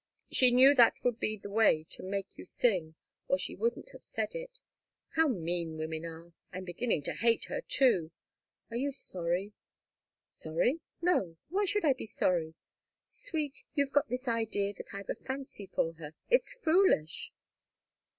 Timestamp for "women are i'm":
5.77-6.65